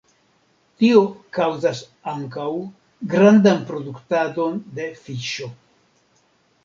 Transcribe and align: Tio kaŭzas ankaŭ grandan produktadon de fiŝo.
Tio 0.83 1.01
kaŭzas 1.37 1.81
ankaŭ 2.13 2.47
grandan 3.13 3.61
produktadon 3.71 4.59
de 4.81 4.89
fiŝo. 5.05 5.51